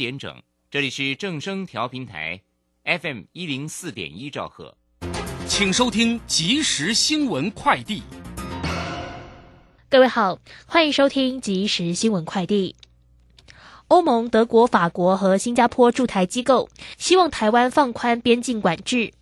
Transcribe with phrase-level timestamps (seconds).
[0.00, 0.34] 点整，
[0.70, 2.40] 这里是正声调频台
[2.86, 4.74] ，FM 一零四点一兆赫，
[5.46, 8.02] 请收听即时新闻快递。
[9.90, 12.74] 各位好，欢迎收听即时新闻快递。
[13.88, 19.12] 欧盟、德国、法国和新加坡驻台机构希望台湾放宽边境管制，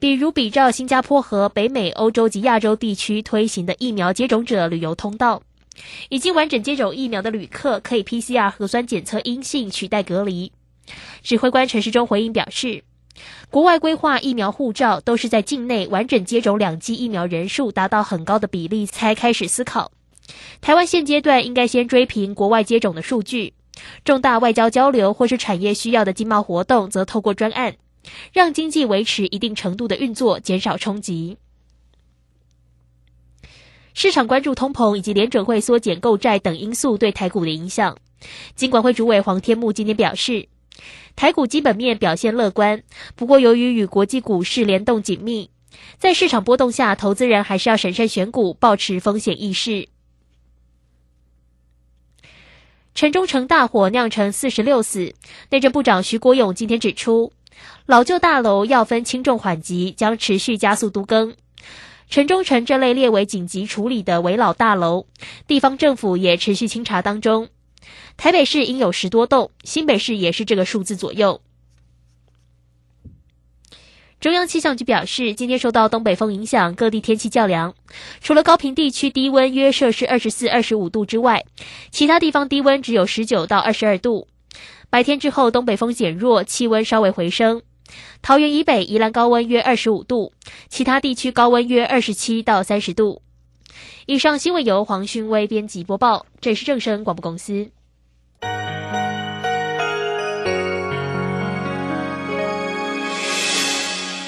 [0.00, 5.40] 比如比照新加坡和北美、欧洲及亚洲地区推行的疫苗接种者旅游通道。
[6.08, 10.52] 已经完整接种疫苗的旅客可以 PCR 核酸检测阴性取代隔离。
[11.22, 12.84] 指挥官陈世忠回应表示，
[13.50, 19.92] 国外规划疫苗护照都是在境内完整接种两剂疫苗人数达到很高的比例才开始思考。
[20.60, 23.54] 台湾现阶段应该先追平国外接种的数据。
[24.04, 27.74] 重大外交交流或是产业需要的经贸活动，则透过专案，
[28.32, 31.38] 让经济维持一定程度的运作，减少冲击。
[33.94, 37.96] 市场关注通膨以及联准会缩减购债等因素对台股的影响。
[38.56, 40.48] 金管会主委黄天木今天表示，
[41.14, 42.82] 台股基本面表现乐观，
[43.14, 45.48] 不过由于与国际股市联动紧密，
[45.96, 49.88] 在市场波动下，投资人还是要审慎选股，保持风险意识。
[52.94, 55.14] 城中城大火酿成四十六死，
[55.50, 57.32] 内政部长徐国勇今天指出，
[57.86, 61.34] 老旧大楼要分轻重缓急，将持续加速都更。
[62.14, 65.06] 城中城这类列为紧急处理的围老大楼，
[65.48, 67.48] 地方政府也持续清查当中。
[68.16, 71.40] 台北市应有十多栋，新北市也是这个数字左右。
[74.20, 77.74] 中央气象局表示，今天受到东北风影响，各地天气较凉。
[78.20, 81.44] 除了高平地区低温约摄氏二十四、二十五度之外，
[81.90, 84.28] 其他地方低温只有十九到二十二度。
[84.88, 87.62] 白天之后，东北风减弱，气温稍微回升。
[88.22, 90.32] 桃园以北、宜兰高温约二十五度，
[90.68, 93.22] 其他地区高温约二十七到三十度。
[94.06, 97.70] 以上新闻由黄勋威编辑播报，这是正声广播公司。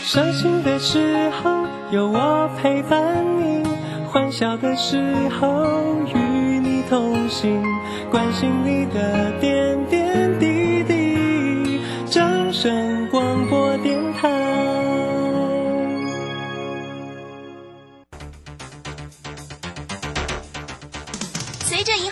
[0.04, 3.62] 伤心的时候有我陪伴你，
[4.08, 4.96] 欢笑的时
[5.28, 6.18] 候与
[6.60, 7.62] 你同行，
[8.10, 11.80] 关心你的点点滴滴。
[12.06, 13.06] 掌声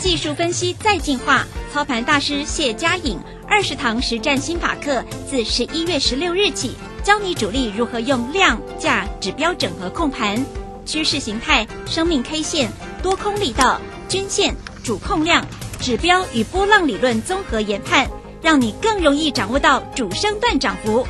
[0.00, 6.72] 技术分析再进化，操盘大师谢佳颖二十堂实战心法课，自十一月十六日起，
[7.04, 10.42] 教你主力如何用量价指标整合控盘，
[10.86, 12.70] 趋势形态、生命 K 线、
[13.02, 13.78] 多空力道、
[14.08, 15.46] 均线、主控量、
[15.78, 18.08] 指标与波浪理论综合研判，
[18.40, 21.06] 让你更容易掌握到主升段涨幅。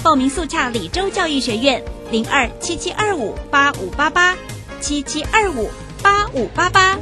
[0.00, 1.82] 报名速洽李州教育学院
[2.12, 4.36] 零二七七二五八五八八
[4.80, 5.68] 七七二五
[6.00, 6.96] 八五八八。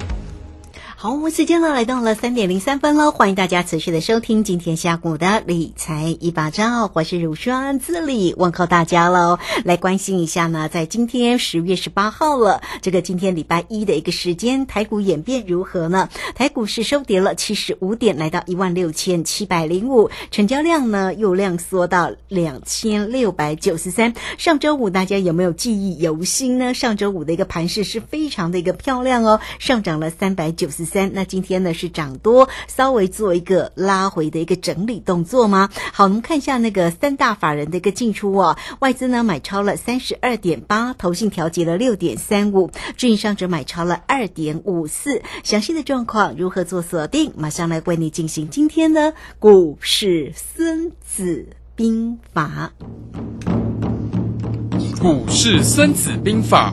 [0.98, 9.38] 好，我们时间呢来到了三点零三分喽，欢迎大家持续的收听今天下午的理财一把照，我是乳霜自理问候大家喽。
[9.62, 16.08] 来关心一下呢，在今天十月十八号了，这个今天礼拜一的一个时间，台股演变如何呢？
[16.34, 24.14] 台股是收跌了七十五点，来到一万六千七百零五，成交量呢又量缩到两千六百九十三。
[24.38, 26.72] 上周五大家有没有记忆犹新呢？
[26.72, 30.85] 上周五的一个盘势是非常的一个漂亮哦，上涨了三百九十。
[30.86, 35.69] 三，那今天呢是涨多，稍微做一个拉回的一个整理动作吗？
[35.92, 42.70] 好，我们看一下那个三大法人的一个进出哦，外资呢买超了三十二点八，投信调节了六点三五，
[43.02, 45.20] 运营商只买超了二点五四。
[45.42, 47.32] 详细的状况如何做锁定？
[47.36, 52.72] 马上来为你进行今天的股市孙子兵法。
[55.00, 56.72] 股市孙子兵法。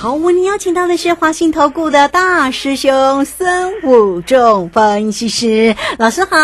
[0.00, 6.36] 好，我们邀请到的是华信投顾的大师兄孙武仲分析师老师好。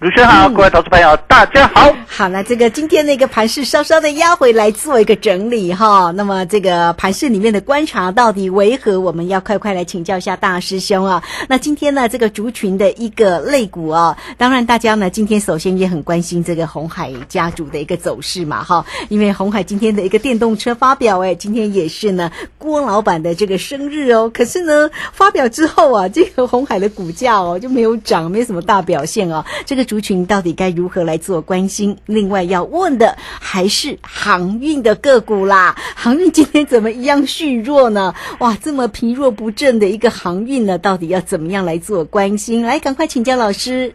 [0.00, 1.94] 卢轩好，各位投资朋友，大家好。
[2.06, 6.10] 好了，这个今天那个盘势稍稍的压回来做一个整理哈。
[6.12, 8.98] 那么这个盘势里面的观察到底为何？
[8.98, 11.22] 我们要快快来请教一下大师兄啊。
[11.50, 24.30] 那今天呢，这个族群的一个类股啊，当然大家呢今天首先也很关心这个红海家族的一个走势嘛哈，因为红海今天的一个电动车发表，哎，今天也是呢郭老板的这个生日哦。
[24.32, 29.44] 可是呢，发表之后啊，这个红海的股价哦就没有涨，没什么大表现哦。
[29.66, 31.98] 这个族群到底该如何来做关心？
[32.06, 35.74] 另外要问的还是航运的个股啦。
[35.96, 38.14] 航运今天怎么一样虚弱呢？
[38.38, 42.64] 哇，这么疲弱不振的一个航运呢，到底要怎么样来做关心？
[42.64, 43.92] 来，赶快请教老师。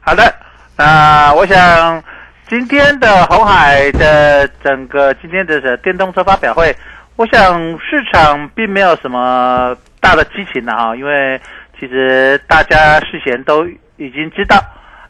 [0.00, 0.34] 好的，
[0.76, 2.04] 那我想
[2.50, 6.76] 今天的红海的整个今天的电动车发表会，
[7.16, 11.40] 我想市场并没有什么大的激情了哈，因为
[11.80, 13.66] 其实大家事先都
[13.96, 14.62] 已经知道。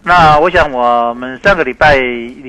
[0.03, 1.99] 那我想我们上个礼拜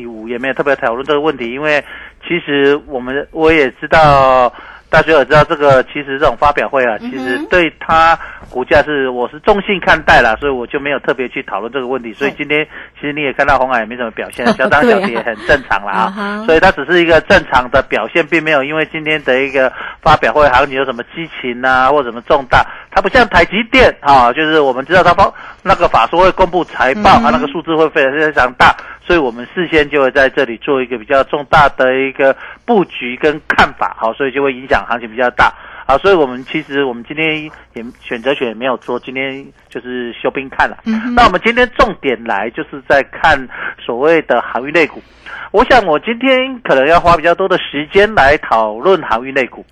[0.08, 1.84] 五也没有特别讨论这个问题，因为
[2.28, 4.54] 其实我们我也知道。
[4.90, 8.18] 大家也知道这个，其实这种发表会啊，其实对它
[8.50, 12.12] 股价是我是中性看待啦，所以我就没有特别去讨论这个问题。
[12.14, 12.66] 所以今天
[13.00, 16.44] 其实你也看到红海也没什么表现， 小涨小跌很正常啦啊。
[16.46, 19.72] 所以它只是一个正常的表现，并没有因为今天的一个
[20.02, 22.66] 发表会行情有什么激情啊，或什么重大。
[22.92, 25.32] 它不像台积电啊，就是我们知道它包
[25.62, 28.76] 那个法说会公布财报啊，那个数字会非常非常大。
[29.10, 35.52] 所以我们事先就会在这里做一个比较重大的一个布局跟看法，好，所以就会影响行情比较大，
[35.88, 40.78] 好，所以我们其实我们今天也选择权也没有做，今天就是休兵看了。
[41.16, 43.36] 那我们今天重点来就是在看
[43.84, 45.02] 所谓的航运类股，
[45.50, 49.66] 我想我今天可能要花比较多的时间来讨论航运类股。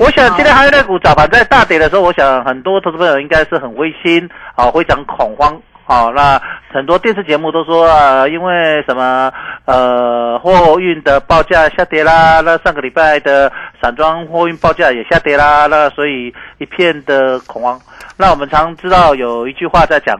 [0.00, 5.60] 我想今天航运类股早盘在大跌的时候，我想很多投资朋友应该是很灰心，啊，非常恐慌。
[5.88, 6.38] 好，那
[6.70, 9.32] 很多电视节目都说啊，因为什么
[9.64, 13.50] 呃，货运的报价下跌啦，那上个礼拜的
[13.80, 17.80] 散装货运报价也下跌啦，那所以一片的恐慌。
[18.18, 20.14] 那我们常知道有一句话在讲，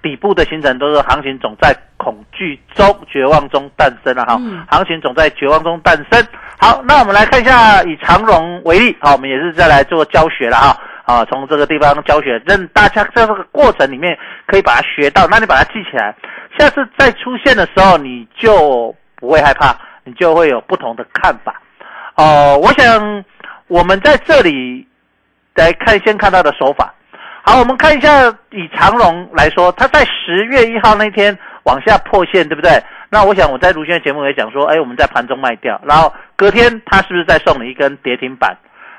[0.00, 4.40] 底部的形成都是行情总在恐惧中、绝望中诞生了哈，
[4.70, 6.24] 行情总在绝望中诞生。
[6.60, 10.80] 好，那我们来看一下以长荣为例，好，我们也是再来做教学了哈。
[11.08, 14.14] 啊，从这个地方教学，让大家在这个过程里面
[14.46, 16.14] 可以把它学到，那你把它记起来，
[16.58, 19.74] 下次再出现的时候，你就不会害怕，
[20.04, 21.62] 你就会有不同的看法。
[22.16, 23.24] 哦，我想
[23.68, 24.86] 我们在这里
[25.54, 26.92] 来看，先看到的手法。
[27.42, 32.70] 好，我们看一下以长龙来说，它在十月一号那天往下破线，对不对？
[33.08, 38.54] 那我想我在卢轩的节目也讲说，哎，我们在盘中卖掉，然后隔天它是不是再送你一根跌停板？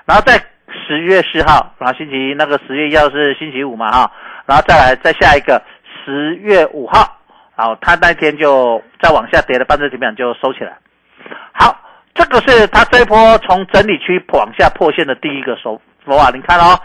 [0.06, 0.42] 然后在
[0.72, 4.12] 十月四号，然后星期一那个十月一号是星期五嘛哈，
[4.46, 5.62] 然后再来再下一个
[6.06, 7.18] 十月五号，
[7.56, 10.78] 然后它那天就再往下跌的半日停板就收起来。
[11.54, 11.76] 好，
[12.14, 16.80] 这个是它这一波从整理区往下破线的第一个手手法，你看哦。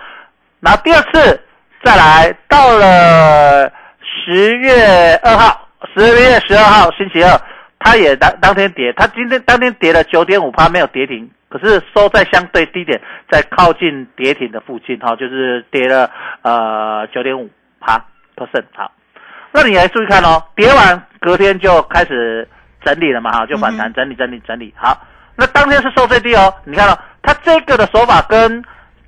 [0.61, 1.41] 然后第二次
[1.83, 3.71] 再来到了
[4.03, 7.39] 十月二号，十月十二号星期二，
[7.79, 11.31] 它也当当天跌，它今天当天跌了九点五趴，没有跌停。
[11.55, 16.11] 可是收在相对低点，在靠近跌停的附近，哈，就是跌了
[16.43, 17.49] 呃九点五
[17.79, 17.97] 趴
[18.35, 18.91] percent，好，
[19.53, 22.49] 那你来注意看哦，跌完隔天就开始
[22.85, 25.01] 整理了嘛，哈，就反弹整理整理整理，好，
[25.37, 28.61] 那当天是收最低哦，你看到它这个的手法跟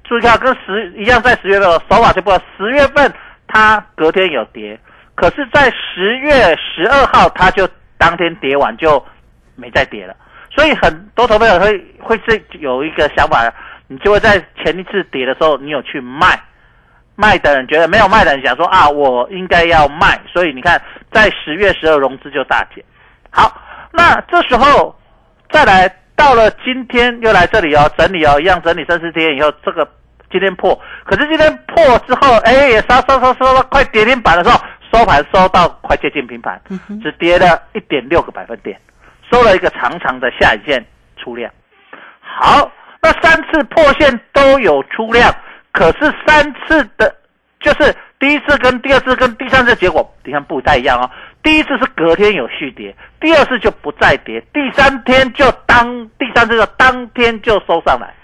[0.04, 3.12] 注意看跟十一样，在十月份手法就不，十月份
[3.48, 4.78] 它隔天有跌，
[5.16, 9.04] 可是在十月十二号它就当天跌完就
[9.56, 10.14] 没再跌了。
[10.56, 13.52] 所以很多投资者会会是有一个想法，
[13.88, 16.40] 你就会在前一次跌的时候，你有去卖，
[17.14, 20.80] 卖的人觉得没有卖的人想说啊，我应该要卖，所以你看
[21.12, 22.82] 在十月十二融资就大减。
[23.30, 23.52] 好，
[23.92, 24.98] 那这时候
[25.50, 25.86] 再来
[26.16, 29.86] 到了今天又来这里哦，整理哦，一样整理三四天以后，这个
[30.30, 34.58] 今天破，可是今天破之后，哎，也杀杀杀杀到快跌停板的时候，
[34.90, 36.58] 收盘收到快接近平盘，
[37.02, 38.80] 只跌了一点六个百分点。
[39.30, 41.52] 收了一个长长的下影线出量，
[42.20, 42.70] 好，
[43.02, 45.34] 那三次破线都有出量，
[45.72, 47.12] 可是三次的，
[47.60, 51.10] 就是第一次跟第二次跟第三次结果，你看不太一样哦。
[51.42, 58.14] 第一次是隔天有续跌，第二次就不再跌，第三天就当第三次的当天就收上来。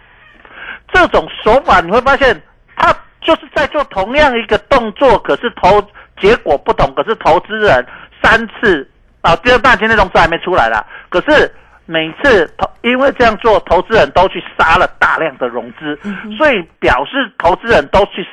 [0.92, 2.40] 这种手法你会发现，
[2.76, 5.82] 他就是在做同样一个动作，可是投
[6.20, 7.84] 结果不同，可是投资人
[8.22, 8.88] 三次。
[9.22, 11.50] 啊，第二大天那融资还没出来啦，可是
[11.86, 15.98] 每次投，因为这样做，投资人都去杀了大量的融资，
[16.36, 18.26] 所以表示投资人都去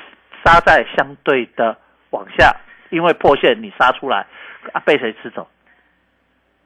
[0.43, 1.77] 杀在相对的
[2.10, 2.55] 往下，
[2.89, 4.25] 因为破线你杀出来，
[4.74, 5.48] 啊，被谁吃走？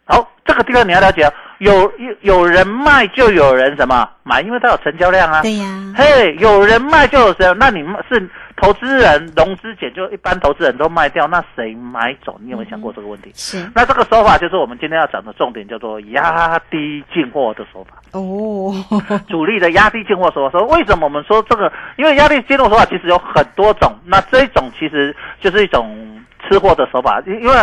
[0.06, 5.42] 好，这个地方你要了解，有有有人卖就有人什么买，因为它有成交量啊。
[5.42, 12.38] 对呀，嘿，有人卖就有谁，那你们是投资人融资减，就一般投资人都卖掉，那谁买走？
[12.42, 13.32] 你有没有想过这个问题？
[13.34, 17.96] 是那这个手法就是我们今天要讲的重点，叫做压低进货的手法。
[18.12, 18.76] 哦，
[19.30, 21.72] 主力的压低进货手法，说为什么我们说这个？
[21.98, 27.56] 因为压低进货手法其实有很多种，那这一种其实就是一种吃货的手法，因因为。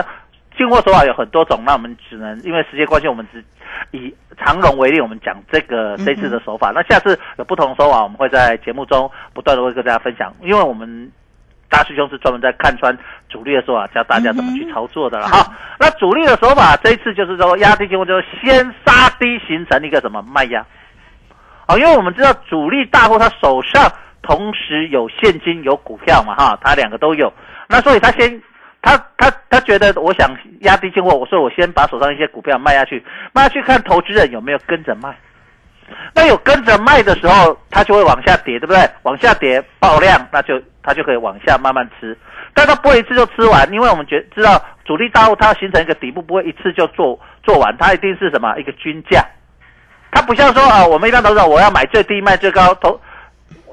[0.61, 3.43] 进货手法有很多种，那我们只能因为时间关系，我们只
[3.93, 6.71] 以长荣为例，我们讲这个这次的手法。
[6.75, 10.31] 那下次有不同的手法，我们会在节目中不断的会跟大家分享。
[10.43, 11.11] 因为我们
[11.71, 12.95] 大师兄是专门在看穿
[13.31, 15.50] 主力的手法，教大家怎么去操作的了哈。
[15.79, 20.62] 那主力的手法这一次就是说压低进货，就是先杀低形成一个什么卖压。
[21.69, 23.90] 哦，因为我们知道主力大户他手上
[24.21, 27.33] 同时有现金有股票嘛哈，他两个都有，
[27.67, 28.43] 那所以他先。
[28.83, 35.15] 他他他觉得我想压低进货，我说我先把手上一些股票卖下去，卖下去看投资人有没有跟着卖。
[36.15, 38.89] 那有跟着卖的时候，它就会往下跌，对不对？
[39.03, 42.17] 往下跌爆量，那就它就可以往下慢慢吃。
[42.55, 49.25] 但它不会一次就吃完，因为我们觉知道主力大户它形成一个底部，不会一次就做做完，它一定是什么一个均价。
[50.13, 53.01] 它不像说啊，我们一般投资者我要买最低卖最高，投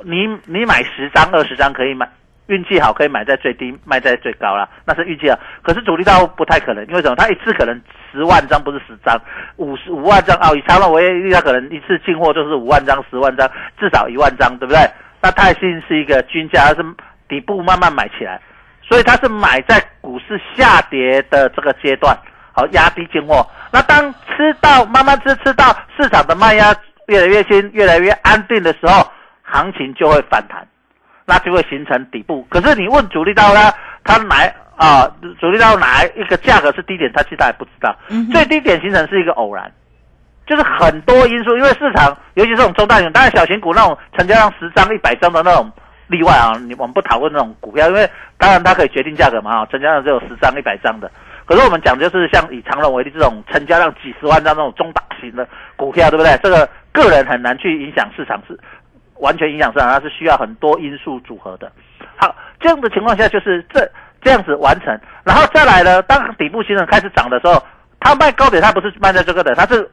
[0.03, 2.09] 你你买十张二十张可以买。
[2.47, 5.37] 运气好可以买在最低，卖在最高了，那是运气啊。
[5.61, 7.15] 可是主力大户不太可能，因为什么？
[7.15, 9.19] 他一次可能十万张，不是十张，
[9.57, 10.51] 五十五万张啊。
[10.53, 13.49] 以长隆为例，他可能一次进货就是五万张、十万张，
[13.79, 14.79] 至少一万张，对不对？
[15.21, 16.77] 那泰信是一个均价，是
[17.27, 18.39] 底部慢慢买起来，
[18.81, 22.17] 所以他是买在股市下跌的这个阶段，
[22.53, 23.45] 好压低进货。
[23.71, 25.65] 那当吃到慢慢吃，吃到
[25.97, 26.73] 市场的卖压
[27.07, 29.05] 越来越轻、越来越安定的时候，
[29.41, 30.65] 行情就会反弹。
[31.27, 32.41] 那就会形成底部。
[32.49, 33.59] 可是你问主力到呢，
[34.05, 35.11] 它哪啊？
[35.41, 37.11] 主力到哪一个价格是低点？
[37.13, 37.93] 它其实还不知道。
[38.31, 39.69] 最低点形成是一个偶然，
[40.47, 41.57] 就是很多因素。
[41.57, 45.69] 因为市场，尤其这种中大型，当然小型股那种成交量十张、一百张的那种
[46.07, 46.53] 例外啊。
[46.61, 49.51] 你我们不讨论那种股票，因为当然它可以决定价格嘛。
[49.51, 51.11] 啊，成交量只有十张、一百张的。
[51.45, 56.37] 可是我们讲就是像以长隆为例，这种成交量几十万张那种中大型的股票，对不对？
[56.41, 58.57] 这个个人很难去影响市场是。
[59.19, 61.71] 完全影响市场，它是需要很多因素组合的。
[62.15, 63.89] 好，这样的情况下就是这
[64.21, 67.61] 这样子完成，然后再来呢，当底部形成开始涨的时候，
[67.99, 69.89] 它卖高点，它不是卖在这个的，它是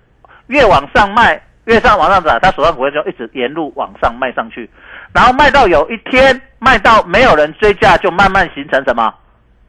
[0.46, 4.68] 越往上卖，越上往上涨，它手上股票就一直沿路往上卖上去，
[5.12, 9.12] 然后卖到有一天卖到没有人追价，就慢慢形成什么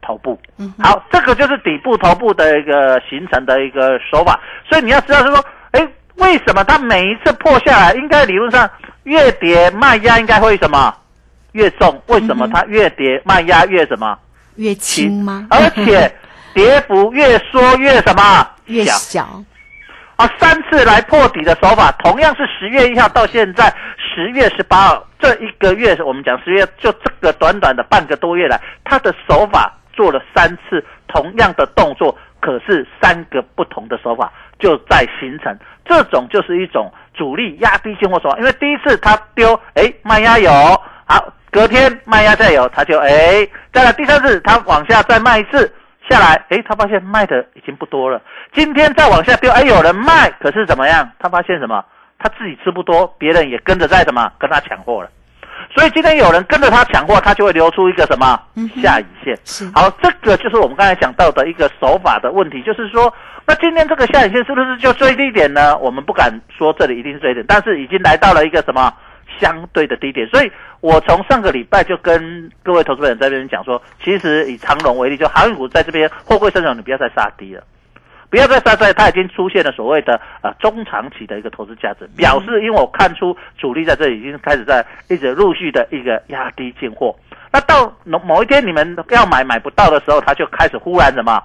[0.00, 0.38] 头部。
[0.82, 4.40] 好，这个就是底部头部的一个形成的一个手法。
[4.68, 8.68] 所以你要知道，是说，哎，为什么它每一次破下来，应该理论上。
[9.04, 10.92] 越跌卖压应该会什么
[11.52, 12.02] 越重？
[12.08, 14.18] 为什么它越跌卖压越什么
[14.56, 15.46] 越轻吗？
[15.48, 16.12] 而且
[16.52, 19.44] 跌幅越缩越什么越小？
[20.16, 35.56] 啊，三次来破底的手法，同样是十月一号到现在十月十八号这一个月，我们讲十月就这个短短的半个多月来，他的手法做了三次同样的动作，可是三个不同的手法就在形成，
[35.88, 36.92] 这种就是一种。
[37.16, 40.50] 主力压低进货手，因为第一次他丢，哎，卖压有，
[41.06, 45.72] 好，隔天卖压再有，他就哎，再来第三次他往下再卖一次
[46.10, 48.20] 下来，哎，他发现卖的已经不多了，
[48.52, 51.10] 今天再往下丢，哎，有人卖，可是怎么样？
[51.18, 51.82] 他发现什么？
[52.18, 55.08] 他自己吃不多，别人也跟着在什么跟他抢货了，
[55.74, 58.40] 所以今天有人跟着他抢货，他就会留出一个什么
[58.82, 59.36] 下影线。
[59.74, 63.12] 好，这个就是我们刚才讲到的一个手法的问题，就是说。
[63.48, 65.78] 那今天这个下影线是不是就最低点呢？
[65.78, 68.92] 我们不敢说这里一定是最低点，但是已经来到了一个什么
[69.38, 70.26] 相对的低点。
[70.26, 77.62] 所以我从上个礼拜就跟各位投资人在这边讲说，其实以长隆为例，就航运股在这边货柜上涨，你不要再杀低了，
[78.30, 87.14] 不要再杀在它已经出现了所谓的呃中长期的一个投资价值，表示因为我看出主力在这里已经开始在一直陆续的一个压低进货。
[87.52, 91.42] 那到某某一天你们要买买不到的时候，它就开始忽然什么？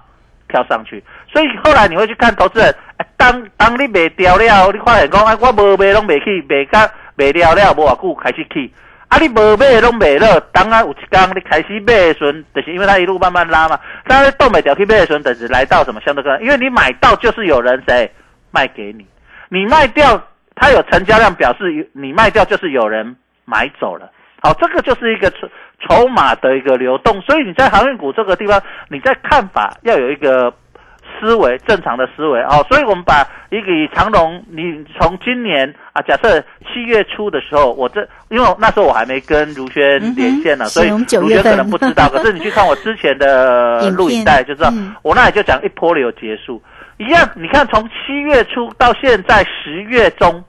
[0.49, 2.75] 跳上去，所以后来你会去看投资人，
[3.15, 8.69] 当当你卖掉了，你发现讲，啊，我无卖拢卖去，卖甲卖掉了，无偌久开始去，
[9.11, 13.77] 啊，你无买拢卖了，当啊有一天你开始买的时阵，就是因为它一路慢慢拉嘛，
[14.07, 18.09] 当然都卖掉去买的时阵，等是来到什么相对高，因为你买到就是有人谁
[18.51, 19.05] 卖给你，
[19.49, 20.23] 你卖掉，
[20.55, 24.09] 它有成交量，表示你卖掉就是有人买走了。
[24.41, 25.49] 好，这个就是一个筹
[25.89, 30.53] 筹码的一个流动，所以你在航运股这个地方，你在看法要有一个
[31.21, 32.65] 思维，正常的思维哦。
[32.67, 36.41] 所以我们把一个长隆，你从今年啊，假设
[36.73, 42.09] 七月初的时候，我这因为那时候我还没跟如轩连线呢，嗯所以如轩可能不知道。
[42.09, 46.61] 可是你去看我之前的录影 带就知道，嗯我那里就讲一波流结束
[46.97, 47.29] 一样。
[47.35, 50.43] 你看从七月初到现在十月中。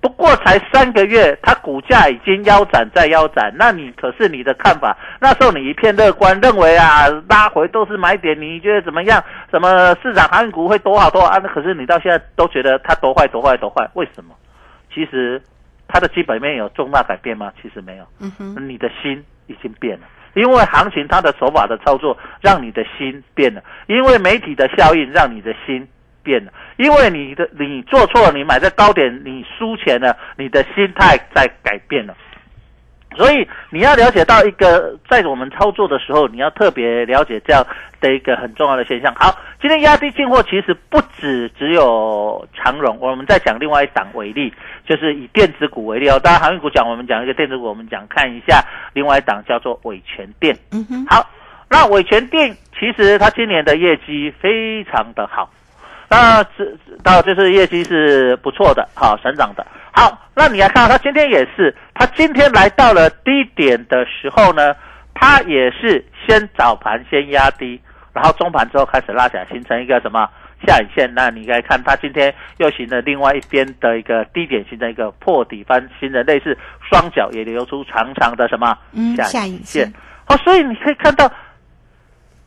[0.00, 3.52] 不过才三个月，它股价已经腰斩再腰斩。
[3.56, 9.22] 那你可是你的看法，那时候你一片乐观，认为啊拉回都是买点，你觉得怎么样？
[9.50, 11.38] 什么市场航运股会多好多好啊？
[11.42, 14.34] 那可是你到现在都觉得它多坏多坏多坏，为什么？
[14.94, 15.42] 其实
[15.86, 17.52] 它的基本面有重大改变吗？
[17.60, 18.06] 其实没有。
[18.20, 25.86] 嗯哼，你的心已经变了，因为行情它的手法的操作让你的心变了，因为媒体的效应让你的心
[26.22, 32.14] 变了，因为你的你做错了，你买在高点，你输钱了，你的心态在改变了。
[33.16, 37.66] 所以你要了解到一个，在我们操作的时候，你要特别了解这样
[38.00, 39.12] 的一个很重要的现象。
[39.16, 44.54] 好，今天压低进货其实不止只有长荣，我们再讲另外一档为例，
[44.86, 46.20] 就是以电子股为例哦。
[46.22, 48.62] 当然航运股讲，我们讲一个电子股，我们讲看一下
[48.94, 50.56] 另外一档叫做伟全电。
[50.70, 51.28] 嗯哼，好，
[51.68, 55.50] 那伟全电其实它今年的业绩非常的好，
[56.10, 56.66] 那这
[57.04, 59.64] 到就是业绩是不错的，好成长的。
[59.92, 64.74] 好，那你来看它今天也是，它今天来到了低点的时候呢，
[65.14, 67.80] 它也是先早盘先压低，
[68.12, 70.28] 然后中盘之后开始拉起来，形成一个什么
[70.66, 71.08] 下影线？
[71.14, 76.58] 那你来看它今天又形成另外一边的一个低点，形成一个破底翻，形成类似
[76.90, 79.94] 双脚也流出长长的什么嗯下下影线影线。
[80.24, 81.30] 好，所以你可以看到，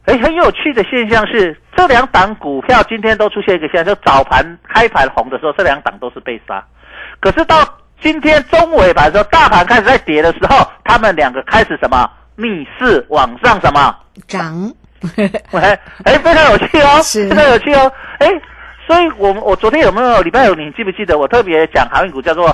[0.06, 6.64] 哎，很有趣的现象是，这两档股票今天都出现一个现象，就早盘开盘红的时候，这两档都是被杀，
[7.22, 7.58] 可是到
[8.02, 12.06] 今天中尾盘的时候，大盘开始在跌的时候，他们两个开始什么
[12.36, 13.96] 逆势往上什么？
[14.28, 14.74] 涨，
[15.54, 18.28] 哎哎， 非常有趣哦，非常有趣哦，哎，
[18.86, 22.48] 所以我们我昨天有没有礼拜五你记不记得我特别讲航运股叫做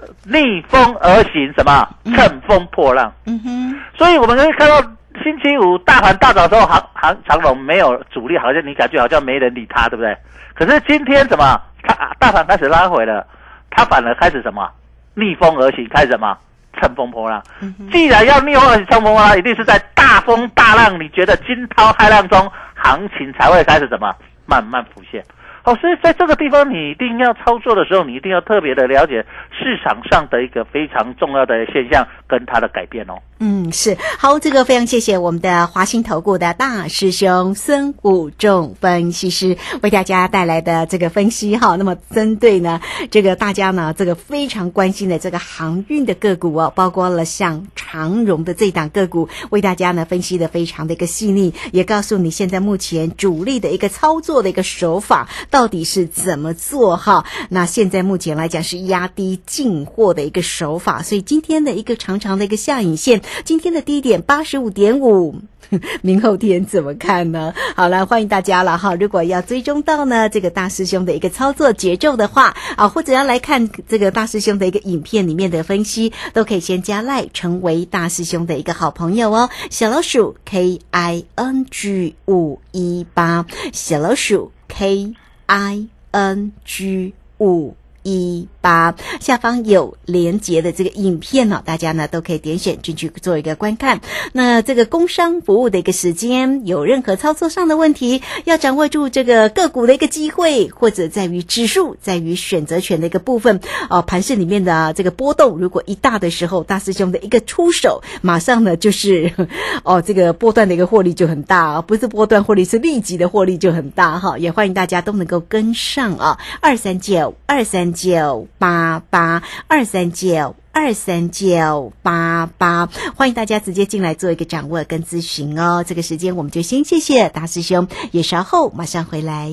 [0.00, 3.12] 呃逆风而行，什么乘风破浪？
[3.26, 4.82] 嗯哼，所以我们可以看到
[5.22, 10.16] 星期五大盘大涨的时候，行行长龙没有主力，好像你感觉好像没人理它，对不对？
[10.54, 13.26] 可是今天怎么，它大盘开始拉回了，
[13.70, 14.70] 它反而开始什么
[15.14, 16.36] 逆风而行，开始什么
[16.80, 17.42] 乘风破浪。
[17.60, 24.14] 嗯，既然要逆风而行、乘风破浪，一定是在大风大浪，你觉得惊涛骇浪中，行情才会开始什么
[24.46, 25.24] 慢慢浮现。
[25.64, 33.14] 哦，所以在这个地方，你一定要操作的时候，你一定要特别的了解市场上的一个非常重要的现象跟它的改变哦。
[33.44, 41.74] 嗯，是好，这个非常谢谢我们的华兴投顾的大师兄孙武仲分析师为大家带来的这个分析哈。
[41.74, 57.24] 那么针对呢这个大家呢这个非常关心的这个航运的个股哦，包括了像长荣的这档个股，为大家呢分析的非常的一个细腻，也告诉你现在目前主力的一个操作的一个手法到底是怎么做哈。
[57.48, 63.20] 那现在目前来讲是压低进货的一个手法，所以今天的一个长长的一个下影线。
[63.44, 65.34] 今天的低点八十五点五，
[66.02, 67.54] 明后天怎么看呢？
[67.74, 68.94] 好了，欢迎大家了哈！
[68.94, 79.50] 如果要追踪到呢这个大师兄的一个操作节奏的话啊，或者要来看这个大师兄的一个影片里面的分析，都可以先加赖成为大师兄的一个好朋友哦。
[79.70, 85.14] 小老鼠 K I N G 五一八，小老鼠 K
[85.46, 87.74] I N G 五。
[88.02, 94.00] 一八下方有连接的这个影片呢、大家呢都可以点选进去做一个观看。
[94.32, 104.02] 那这个工商服务的一个时间，有任何操作上的问题，要掌握住这个个股的一个机会，或者在于指数，在于选择权的一个部分哦。
[104.02, 109.32] 盘市里面的这个波动，如果一大的时候，大师兄的一个出手，马上呢就是
[109.84, 114.38] 哦这个波段的一个获利就很大，不是波段获利，是立即的获利就很大哈。
[114.38, 117.91] 也欢迎大家都能够跟上啊，二三九二三。
[117.92, 125.84] 九八八二三九二三九八八，欢迎大家直接进来做一个掌握跟咨询哦。
[125.86, 129.52] 这个时间我们就先谢谢大师兄，也稍后马上回来。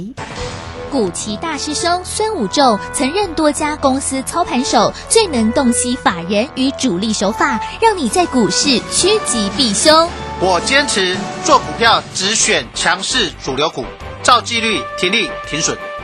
[0.92, 10.10] 古奇大师兄孙武仲曾任多家公司操盘手，最能洞悉法人与主力手法，让你在股市趋吉避凶。
[10.42, 13.86] 我坚持做股票只选强势主流股，
[14.24, 15.78] 照纪律停利停损。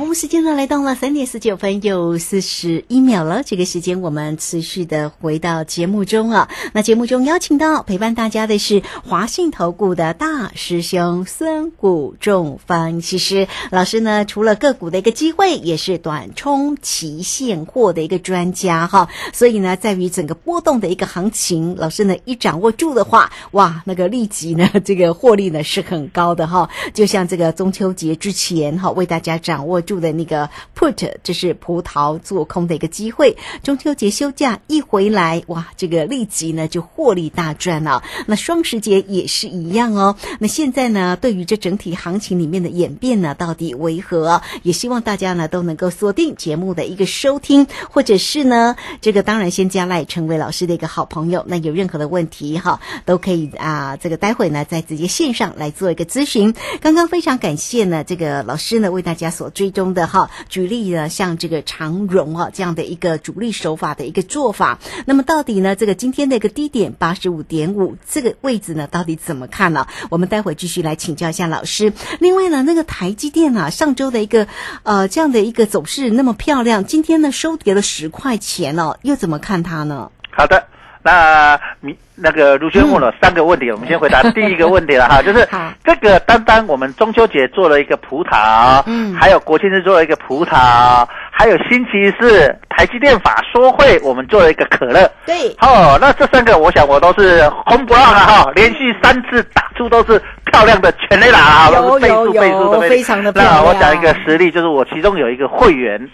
[0.00, 3.42] 我们时间呢来到了三点十九分又四十一秒了。
[3.44, 6.48] 这个时间我们持续的回到节目中啊。
[6.72, 19.08] 那节目中邀请到陪伴大家的是华信投顾的大师兄孙谷仲分析师老师呢，除了个股的一个机会，也是短冲期现货的一个专家哈。
[19.32, 26.70] 所以呢，在于整个波动的一个行情，老师呢一掌握住的话，哇，那个立即呢这个获利呢是很高的哈。
[26.94, 29.82] 就像这个中秋节之前哈，为大家掌握。
[29.88, 33.38] 住的那个 put，这是葡萄做空的一个机会。
[33.62, 38.02] 中秋节休假一回来，哇，这个立即呢就获利大赚了。
[38.26, 40.14] 那双十节也是一样哦。
[40.40, 44.42] 那现在呢，对于这整体行情里面的演变呢，到底为何？
[44.62, 51.42] 也希望大家呢都能够锁定节目的一个收听，或者是呢，这个当然先加赖成为老师的一个好朋友。
[51.46, 56.54] 那有任何的问题哈，都可以啊，这个待会呢再直接线上来做一个咨询。
[56.82, 59.72] 刚刚非常感谢呢，这个老师呢为大家所追。
[59.78, 69.86] 中的哈，举例呢，像这个长荣啊这样的一个主力手法的一个做法，那么到底呢，这个今天的一个低点八十五点五这个位置呢，到底怎么看呢？
[70.10, 71.92] 我们待会继续来请教一下老师。
[72.18, 74.48] 另外呢，那个台积电啊，上周的一个
[74.82, 80.10] 呃这样的一个走势那么漂亮，今天呢收跌了十块钱哦，又怎么看它呢？
[80.32, 80.66] 好的。
[81.02, 85.48] 那你那个卢轩问了三个问题，我们先回答第一个问题了 哈，就是
[85.84, 103.54] 这个单单我们中秋节做了一个葡萄，嗯，还有国庆日做了一个葡萄，还有星期四台积电法说会，我们做了一个可乐，对，哦，那这三个我想我都是红不让啊哈，连续三次打出都是漂亮的全垒打啊，倍数倍数的非常的漂亮。
[103.54, 106.08] 那我讲一个实例，就是我其中有一个会员。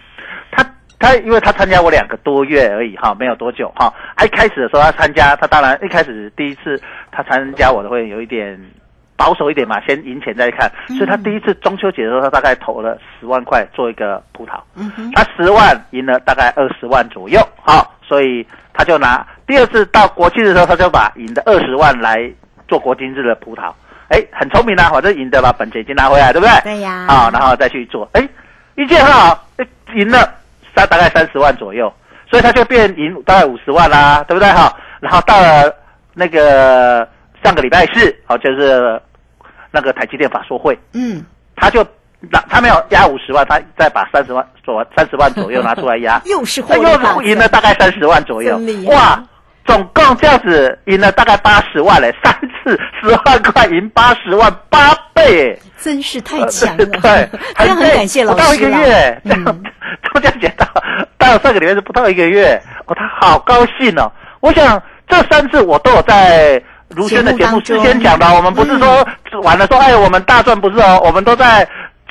[1.04, 3.92] 他因为他参加我两个多月而已哈，没有多久哈。
[4.24, 6.80] 一开始的时候他参加，他当然一开始第一次
[7.12, 8.58] 他参加我的会有一点
[9.14, 10.70] 保守一点嘛，先赢钱再看。
[10.88, 14.58] 所以他第一次中秋节的时候，他大概投了十万块做一个葡萄。
[15.14, 22.18] 他十万赢了大概二十万左右哈，所以他就拿第二次到国庆的时候，他就把赢的二十万来
[22.66, 23.70] 做国庆日的葡萄。
[24.08, 26.60] 哎，很聪明啊，反正赢得把本钱已经拿回来，对不对？
[26.62, 27.04] 对呀。
[27.08, 28.26] 啊，然后再去做，哎，
[28.76, 29.46] 一件很好，
[29.94, 30.32] 赢了。
[30.74, 31.92] 三大概三十万左右，
[32.30, 34.74] 所以他就变赢大概五十万啦，对不对哈？
[35.00, 35.74] 然后到了
[36.14, 37.06] 那个
[37.42, 39.00] 上个礼拜四，好，就是
[39.70, 41.24] 那个台积电法说会，嗯，
[41.56, 41.84] 他就
[42.30, 49.22] 拿他没有压五十万，他再把三十万左三十万左右拿出来压， 又是又是赢了大概三十万左右，哇！
[49.64, 56.84] 总共这样子赢了大概八十万嘞，三次十万块赢八十万，八倍，真是太强了。
[57.00, 58.42] 对， 非常感谢老师。
[58.42, 59.62] 不到一个月，这样
[60.14, 60.66] 这样讲到
[61.16, 64.10] 到上个礼拜是不到一个月，哦，他好高兴哦。
[64.40, 69.06] 我想这三次我都有在如轩的节目之前讲的，我们不是说
[69.42, 71.66] 完了说哎我们大赚不是哦，我们都在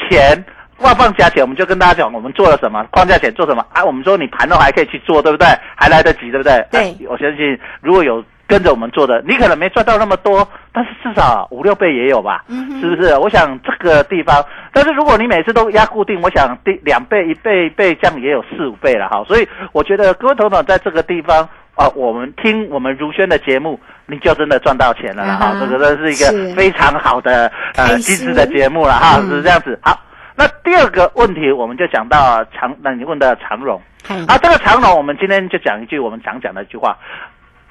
[0.09, 0.43] 前。
[0.83, 3.83] 外放加钱，我们就跟大家讲，我们做了什么，框架钱做什么啊？
[3.83, 5.47] 我们说你盘后还可以去做，对不对？
[5.75, 6.65] 还来得及，对不对？
[6.71, 12.43] 对，我相信如果有跟着我们做的，你可能没赚到那么多，但是至少五六倍也有吧？
[12.47, 13.17] 嗯，是不是？
[13.17, 19.23] 我想这个地方，但是如果你每次都压固定，我想第两倍、一倍、一倍这样也有四五倍了哈。
[19.27, 25.55] 所以我觉得各位头脑在这个地方啊，我们听我们如轩的节目，你就真的赚到钱了了哈。
[25.59, 29.79] 这个真是一个非常好的呃机智的节目了哈，是这样子。
[29.81, 29.99] 好。
[30.35, 33.81] 那第二个问题，我们就讲到长，那你问的长荣，
[34.27, 36.97] 啊，这个长荣，我们今天就讲一句我们常讲的一句话，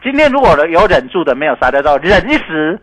[0.03, 2.81] 今天如果有忍住的，没有杀掉到，忍一时，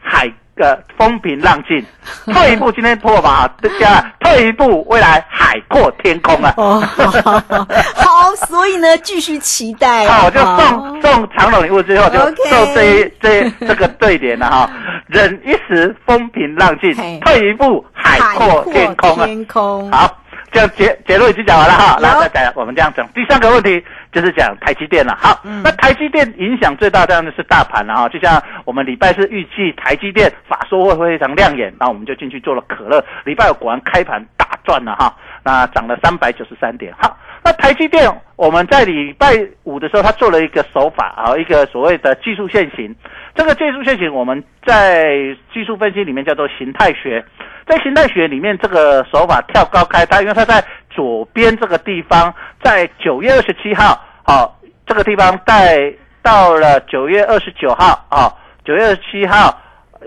[0.00, 0.30] 海。
[0.56, 1.82] 呃风平浪静，
[2.30, 6.52] 退一步今天破吧，大家 退一步，未来海阔天空啊！
[7.96, 10.06] 好，所以呢，继续期待。
[10.06, 14.70] 好，就送送长荣礼物之后，就送这这这个对联了哈。
[15.06, 17.84] 忍一时风平浪静，退一步
[18.18, 19.26] 海阔天空啊！
[19.26, 20.18] 天空好。
[20.50, 25.16] 这样结结论已经讲完了哈，然后再讲我们这样讲第三个问题就是讲台积电了。
[25.18, 28.06] 好，那台积电影响最大当然是大盘了哈。
[28.10, 33.02] 就像我们礼拜四预计台积电法说会非常亮眼，那我们就进去做了可乐。
[33.24, 36.92] 礼拜五果然开盘大赚了哈，那涨了三百九十三点。
[37.00, 42.94] 好，那台积电我们在礼拜五的时候，他做了一个手法啊，一个所谓的技术线型。
[43.34, 47.24] 这个技术线型我们在技术分析里面叫做形态学。
[47.64, 59.56] 在形态学里面，这个手法跳高开它，因为它在左边这个地方，在九月二十七号，好，这个地方在到了九月二十九号，啊，九月二十七号，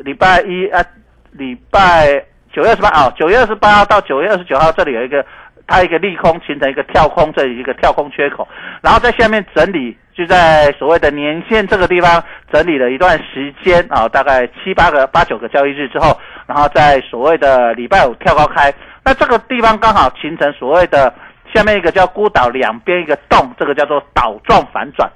[0.03, 0.83] 礼拜一啊，
[1.31, 2.23] 礼拜
[2.55, 5.25] 九月二十八啊，九月二十八号到九月二十九号，这里有一个
[5.67, 8.47] 它一个利空形成一个跳空，这里一个跳空缺口，
[8.81, 21.13] 然后在下面整理，就在所谓的年线这个地方整理了一段时间啊，大概七八个、八九个交易日之后，然后在所谓的礼拜五跳高开，那这个地方刚好形成所谓的。
[21.55, 25.09] 下面一个叫孤岛，两边一个洞，这个叫做岛状反转。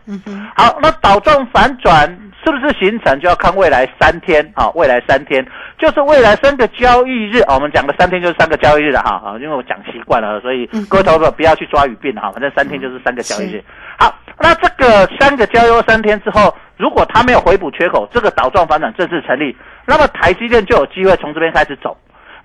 [0.55, 2.07] 好，那岛状反转
[2.41, 4.69] 是不是形成，就要看未来三天啊。
[4.69, 5.45] 未来三天
[5.77, 7.55] 就是未来三个交易日啊。
[7.55, 12.31] 我们讲的三天就是三个交易日了哈啊，因为我讲习惯了，所以各位投资者不要去抓语病哈。
[12.31, 13.61] 反正三天就是三个交易日。
[13.97, 19.53] 好，那这个三个交易三天之后，如果它没有回补缺口，这个岛状反转正式成立，
[19.85, 21.97] 那么台积电就有机会从这边开始走。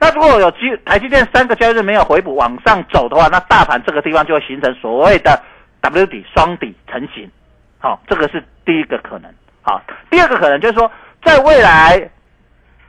[0.04, 5.40] 那如果有机台积电三个交易日没有回补往上走的话，那大盘这个地方就会形成所谓的
[5.80, 7.26] W 底双底成型，
[7.78, 9.32] 好，这个是第一个可能。
[9.62, 10.90] 好，第二个可能就是说，
[11.24, 11.98] 在未来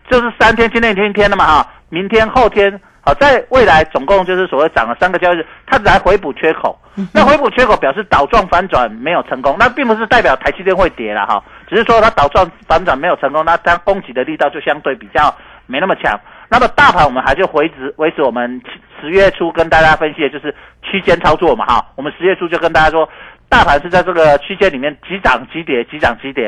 [0.09, 6.77] 就是三天，今天一天一天的嘛，哈，明天后天，好，在未来总共就是所谓涨了三个交易日，它来回补缺口，
[7.13, 15.33] 那回补缺口表示倒状反转没有成功，那并不是代表台积电会跌了哈，只是说它倒状反转没有成功，那它供给的力道就相对比较
[15.65, 16.19] 没那么强。
[16.49, 18.61] 那么大盘我们还就维持维持我们
[19.01, 23.07] 十月初跟大家分析的就是区间操作嘛哈，我们十月初就跟大家说，
[23.49, 26.47] 大盘是在这个区间里面急涨急跌，急涨急跌，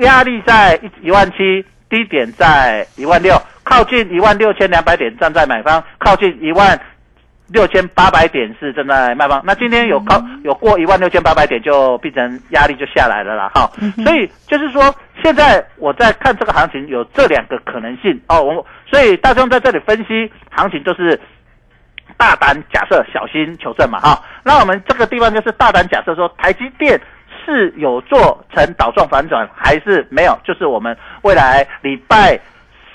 [0.00, 3.34] 压力在一一万七，低点在一万六，
[3.64, 6.78] 靠近一万六千两百点站在买方，靠近一万。
[7.50, 13.70] 六千八百点是正在卖方，那今天有高有过一万六千八百点，就变成压力就下来了啦，哈。
[14.04, 21.18] 所以就是说，现在我在看这个行情有这两个可能性哦，我所以大众在这里分析行情就是
[22.18, 24.22] 大胆假设，小心求证嘛，哈。
[24.44, 27.00] 那我们这个地方就是大胆假设说，台积电
[27.46, 30.38] 是有做成倒状反转还是没有？
[30.44, 32.38] 就是我们未来礼拜。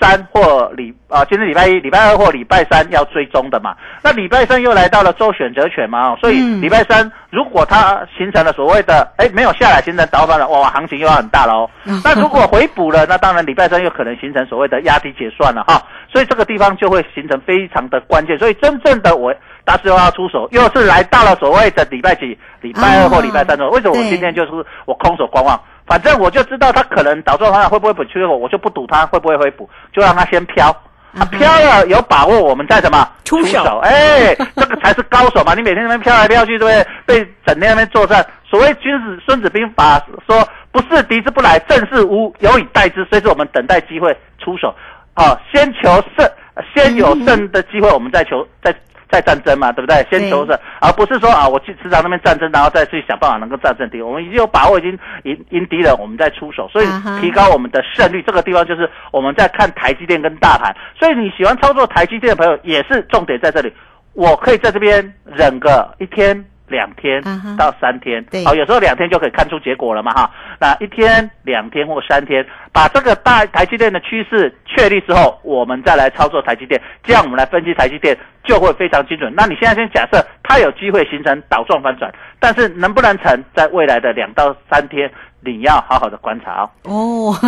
[0.04, 3.74] 三或礼啊，今天礼拜一、礼拜二或礼拜三要追踪的嘛。
[4.02, 11.70] 那礼拜三又来到了周选择权嘛，所以礼拜三如果它形成了所谓的哎没有下来形成倒反了，哇，行情又要很大喽。
[12.04, 15.80] 那如果回补了， 那当然礼拜三又可能形成所谓的压低结算了哈。
[16.12, 18.38] 所以这个地方就会形成非常的关键。
[18.38, 23.66] 所以真正的我大师又要出手，又是来到了所谓的礼拜几、礼拜二或礼拜三的。
[23.70, 24.50] 为什么我今天就是
[24.84, 25.58] 我空手观望？
[25.86, 30.74] 反正我就知道它可能导致方向会不会补缺口，我就不赌它会不会回补，就让它先飘。
[31.16, 33.78] 它飘了有把握，我们再什么出手？
[33.84, 35.54] 哎， 这个才是高手嘛！
[35.54, 36.86] 你每天那边飘来飘去，对不对？
[37.06, 38.26] 被整天那边作战。
[38.42, 43.04] 所谓君子孙子兵法说，不是敌之不来，正是无有以待之。
[43.04, 44.74] 所以说我们等待机会出手，
[45.14, 46.28] 啊，先求胜，
[46.74, 48.74] 先有胜的机会，我们再求再。
[49.14, 50.04] 在战争嘛，对不对？
[50.10, 54.06] 先求胜，而不是说啊，我去市场那边战争，然后再去想办法能够战胜敌人。
[54.06, 56.86] 我们已经有把握，已经赢赢敌人，我们再出手，所以
[57.20, 58.20] 提高我们的胜率。
[58.22, 60.74] 这个地方就是我们在看台积电跟大盘。
[60.98, 63.72] 所以你喜欢操作台积电的朋友，也是重点在这里。
[64.14, 66.44] 我可以在这边忍个一天。
[66.66, 67.22] 两天
[67.58, 70.30] 到三天，好，有时候两天就可以看出结果了嘛，哈。
[70.58, 79.32] 那一天、两天或三天，把这个大台积电的趋势确立之后，我们再来操作台积电，这样我们来分析台积电就会非常精准。
[79.36, 85.10] 那你现在先假设它有机会形成倒状反转，但是能不能成，在未来的两到三天。
[85.46, 86.70] 你要好好的观察哦。
[86.84, 87.38] 哦，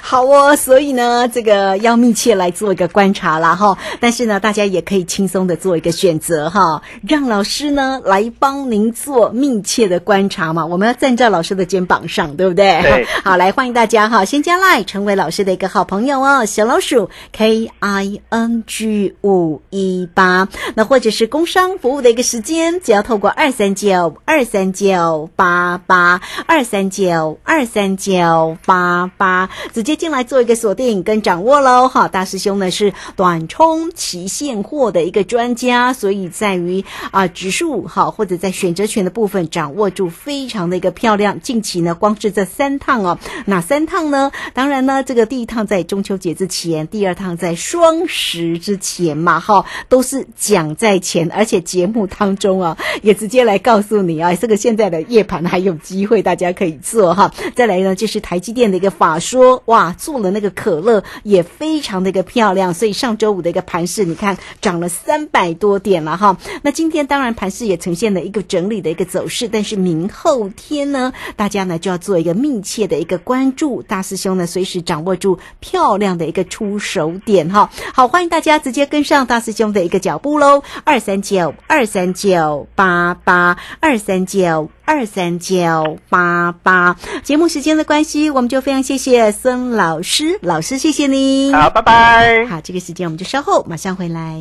[0.00, 3.76] 好哦，所以呢，这个要密切来做一个观察啦哈。
[3.98, 10.64] 但是呢，大家也可以轻松的做一个选择哈，让老师呢来帮您做密切的观察嘛。
[10.64, 12.80] 我们要站在老师的肩膀上，对不对？
[12.80, 13.04] 对。
[13.24, 16.46] 好，来欢迎大家哈，先加来成为老师的一个好朋友哦。
[16.46, 20.31] 小老鼠 K I N G 五一八，
[20.74, 27.38] 那或者是工商服务的一个时间，只要透过二三九二三九八八二三九。
[27.44, 31.88] 二三九八八，直接进来做一个锁定跟掌握喽！
[31.88, 41.40] 哈，大师兄呢是短冲期现货的一个专家，所以在于啊指数哈或者在选择权的部分掌握住非常的一个漂亮。
[41.40, 44.32] 近期呢，光是这三趟哦，哪三趟呢？
[44.54, 57.32] 当然呢，这个第一趟在中秋节之前，第二趟在双十之前嘛，哈，都是讲在前，而且节目当中啊， 也直接来告诉你啊，这个现在的夜盘还有机会，大家可以做哈。
[57.54, 66.36] 再来呢，就是台积电的一个法说，哇，做了那个可乐也非常的一个漂亮，所以上周五的一个盘势，你看涨了三百多点了哈。
[66.62, 77.70] 那今天当然盘势也呈现了一个整理的一个走势，但是明后天呢，大家呢就要做一个密切的一个关注，大师兄呢随时掌握住漂亮的一个出手点哈。
[77.92, 84.70] 好，欢迎大家直接跟上大师兄的一个脚步喽，二三九二三九八八二三九。
[84.84, 92.46] 二三九八八，节目时间的关系，我们就非常谢谢孙老师，老师谢谢你，好，拜拜。
[92.46, 94.40] 好，这个时间我们就稍后马上回来。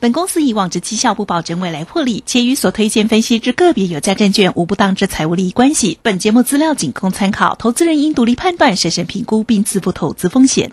[0.00, 5.98] 本公司以往之绩效不保证未来获利，且与所推荐分析之个别有价证券无不当之财务利益关系。
[6.02, 10.72] 本节目资料仅供参考，投资人应独立判断、审慎评估并自负投资风险。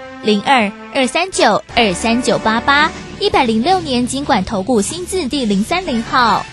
[0.23, 6.45] 零二二三九二三九八八，一百零六年经管投顾新字第零三零号。